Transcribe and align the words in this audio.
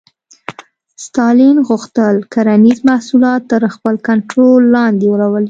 ستالین 1.05 1.57
غوښتل 1.69 2.15
کرنیز 2.33 2.79
محصولات 2.89 3.41
تر 3.51 3.61
خپل 3.75 3.95
کنټرول 4.07 4.61
لاندې 4.75 5.05
راولي 5.19 5.39